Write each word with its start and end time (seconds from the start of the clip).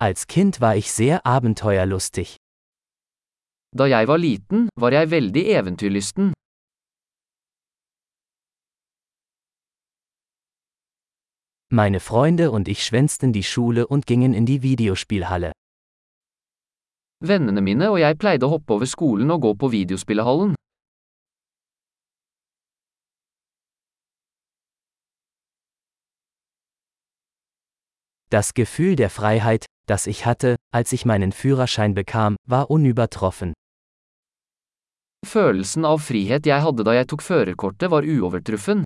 Als 0.00 0.28
Kind 0.28 0.60
war 0.60 0.76
ich 0.76 0.92
sehr 0.92 1.26
abenteuerlustig. 1.26 2.36
Da 3.76 3.86
jeg 3.86 4.06
var 4.06 4.18
liten, 4.18 4.68
var 4.76 4.92
jeg 4.92 5.10
veldig 5.10 5.44
eventyrlysten. 5.46 6.32
Meine 11.70 11.98
Freunde 11.98 12.52
und 12.52 12.68
ich 12.68 12.84
schwänzten 12.84 13.32
die 13.32 13.42
Schule 13.42 13.88
und 13.88 14.06
gingen 14.06 14.34
in 14.34 14.46
die 14.46 14.62
Videospielhalle. 14.62 15.50
Vennene 17.20 17.60
mine 17.60 17.90
og 17.90 17.98
jeg 17.98 18.16
pleide 18.22 18.46
å 18.46 18.52
hoppe 18.54 18.74
over 18.74 18.86
skolen 18.86 19.28
og 19.34 19.42
gå 19.42 19.52
på 19.54 19.68
videospillehallen. 19.74 20.54
Das 28.30 28.54
Gefühl 28.54 28.94
der 28.94 29.10
Freiheit, 29.10 29.66
das 29.90 30.06
ich 30.06 30.26
hatte, 30.26 30.56
als 30.72 30.92
ich 30.92 31.04
meinen 31.04 31.32
Führerschein 31.32 31.94
bekam, 31.94 32.36
war 32.46 32.70
unübertroffen. 32.70 33.52
Følelsen 35.26 35.84
av 35.84 36.04
frihet 36.06 36.46
jeg 36.46 36.62
hadde 36.62 36.84
da 36.86 36.94
jeg 36.94 37.08
tok 37.10 37.22
førerkortet 37.22 37.90
var 37.90 38.06
uovertruffen. 38.06 38.84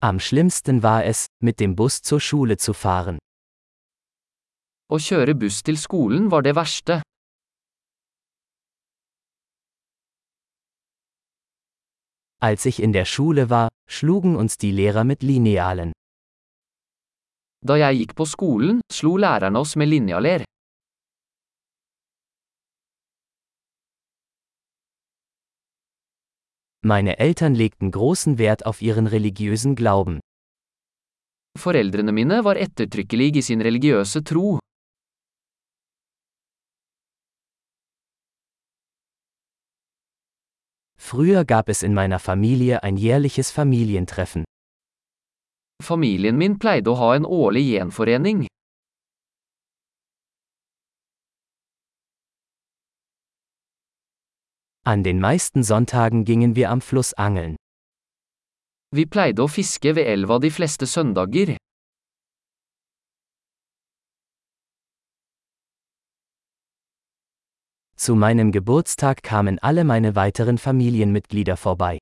Am 0.00 0.20
schlimmsten 0.20 0.82
war 0.82 1.04
es, 1.04 1.26
mit 1.42 1.58
dem 1.60 1.74
Bus 1.74 2.02
zur 2.02 2.20
Schule 2.20 2.56
zu 2.56 2.72
fahren. 2.72 3.18
Å 4.88 4.96
kjøre 4.96 5.34
buss 5.34 5.62
til 5.66 5.76
skolen 5.76 6.30
var 6.30 6.46
det 6.46 6.54
verste. 6.56 7.02
Als 12.40 12.66
ich 12.66 12.80
in 12.80 12.92
der 12.92 13.04
Schule 13.04 13.50
war, 13.50 13.68
schlugen 13.90 14.36
uns 14.36 14.58
die 14.58 14.70
Lehrer 14.70 15.02
mit 15.02 15.22
Linealen. 15.22 15.92
Da 17.66 17.74
jeg 17.76 17.96
gikk 17.98 18.14
på 18.14 18.24
skolen, 18.24 18.78
slo 18.92 19.16
lærerne 19.18 19.58
oss 19.58 19.74
med 19.74 19.88
linjaler. 19.90 20.44
Meine 26.86 27.18
Eltern 27.18 27.56
legten 27.56 27.90
großen 27.90 28.38
Wert 28.38 28.64
auf 28.66 28.82
ihren 28.82 29.08
religiösen 29.08 29.74
Glauben. 29.74 30.20
Foreldrene 31.58 32.12
mine 32.12 32.44
var 32.44 32.54
ettertrykkelig 32.54 33.36
i 33.36 33.42
sin 33.42 33.60
religiøse 33.60 34.22
tro. 34.22 34.60
Früher 41.08 41.46
gab 41.46 41.70
es 41.70 41.82
in 41.82 41.94
meiner 41.94 42.18
Familie 42.18 42.82
ein 42.82 42.98
jährliches 42.98 43.50
Familientreffen. 43.50 44.44
Familien 45.82 46.36
min 46.36 46.58
pleide 46.58 46.90
å 46.92 46.98
ha 47.00 47.14
en 47.16 47.24
årlig 47.24 47.62
gjenforening. 47.64 48.42
An 54.84 55.02
den 55.02 55.24
meisten 55.24 55.64
Sonntagen 55.64 56.26
gingen 56.28 56.56
wir 56.56 56.68
am 56.68 56.82
Fluss 56.82 57.14
angeln. 57.14 57.56
Vi 58.92 59.06
pleide 59.06 59.46
å 59.46 59.48
fiske 59.48 59.96
ved 59.96 60.12
elva 60.12 60.38
de 60.44 60.52
fleste 60.52 60.84
søndager. 60.84 61.56
Zu 68.00 68.14
meinem 68.14 68.52
Geburtstag 68.52 69.24
kamen 69.24 69.58
alle 69.58 69.82
meine 69.82 70.14
weiteren 70.14 70.56
Familienmitglieder 70.56 71.56
vorbei. 71.56 71.98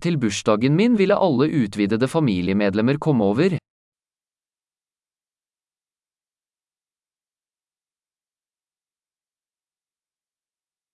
Til 0.00 0.18
bursdagen 0.18 0.76
min 0.76 0.98
ville 0.98 1.16
alle 1.16 1.46
utvidede 1.64 2.08
familiemedlemmer 2.08 2.98
komme 2.98 3.24
over. 3.24 3.56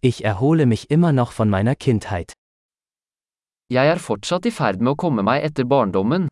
Ich 0.01 0.23
erhole 0.23 0.67
mich 0.67 0.91
immer 0.91 1.11
noch 1.11 1.31
von 1.31 1.49
meiner 1.49 1.75
Kindheit. 1.75 2.33
Jeg 3.73 3.87
er 3.87 3.97
fortsatt 3.97 4.45
i 4.45 4.51
ferd 4.51 4.79
med 4.79 4.93
å 4.93 4.95
komme 4.95 5.23
meg 5.25 5.41
etter 5.43 5.65
barndommen. 5.65 6.29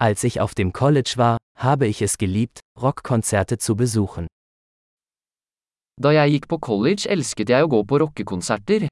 Als 0.00 0.22
ich 0.22 0.40
auf 0.40 0.54
dem 0.54 0.72
College 0.72 1.14
war, 1.16 1.38
habe 1.56 1.88
ich 1.88 2.02
es 2.02 2.18
geliebt, 2.18 2.60
Rockkonzerte 2.80 3.58
zu 3.58 3.74
besuchen. 3.74 4.28
Da 6.00 6.12
jeg 6.12 6.30
gikk 6.30 6.46
på 6.46 6.58
college 6.62 7.08
elsket 7.10 7.50
jeg 7.50 7.66
å 7.66 7.70
gå 7.72 7.82
på 7.82 7.98
rockekonserter. 7.98 8.86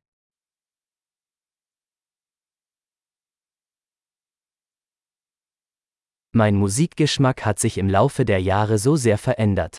Mein 6.35 6.59
Musikgeschmack 6.59 7.47
hat 7.47 7.61
sich 7.61 7.79
im 7.79 7.89
Laufe 7.89 8.25
der 8.25 8.43
Jahre 8.43 8.79
so 8.79 8.97
sehr 8.97 9.17
verändert. 9.17 9.79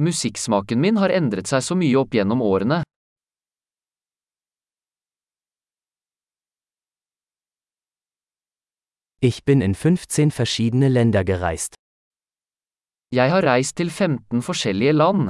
Musikksmaken 0.00 0.80
min 0.80 0.96
har 0.96 1.12
endret 1.12 1.52
seg 1.52 1.60
så 1.60 1.76
mye 1.76 2.00
opp 2.00 2.16
gjennom 2.16 2.40
årene. 2.40 2.80
Ich 9.24 9.44
bin 9.44 9.60
in 9.60 9.76
15 9.76 10.32
verschiedene 10.32 10.88
Länder 10.88 11.22
gereist. 11.22 11.76
Jeg 13.12 13.30
har 13.30 13.44
reist 13.44 13.76
til 13.76 13.88
15 13.90 14.42
forskjellige 14.42 14.92
land. 14.92 15.28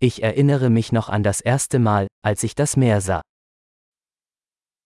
Ich 0.00 0.22
erinnere 0.22 0.70
mich 0.70 0.92
noch 0.92 1.08
an 1.08 1.24
das 1.24 1.40
erste 1.40 1.80
Mal, 1.80 2.06
als 2.22 2.44
ich 2.44 2.54
das 2.54 2.76
Meer 2.76 3.00
sah. 3.00 3.22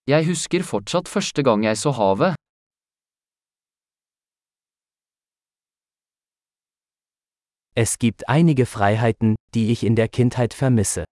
Jeg 0.07 0.25
husker 0.27 0.65
fortsatt 0.65 1.07
første 1.09 1.43
gang 1.43 1.63
jeg 1.65 1.77
så 1.77 1.91
havet. 1.91 2.35
Es 7.75 7.99
gibt 7.99 8.31
einige 8.31 8.65
Freiheiten, 8.65 9.37
die 9.55 9.71
ich 9.73 9.85
in 9.85 9.95
der 9.95 10.09
Kindheit 10.09 10.55
vermisse. 10.55 11.05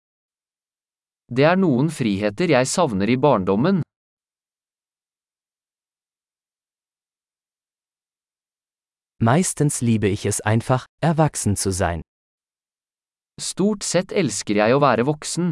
Det 1.27 1.43
er 1.43 1.57
noen 1.59 1.89
friheter 1.91 2.53
jeg 2.55 2.69
savner 2.71 3.11
i 3.11 3.17
barndommen. 3.19 3.81
Meistens 9.19 9.81
liebe 9.83 10.07
ich 10.07 10.27
es 10.27 10.41
einfach, 10.41 10.87
erwachsen 11.03 11.57
zu 11.57 11.73
sein. 11.73 12.03
Stort 13.41 13.83
sett 13.83 14.13
elsker 14.13 14.55
jeg 14.63 14.77
å 14.77 14.81
være 14.81 15.07
voksen. 15.09 15.51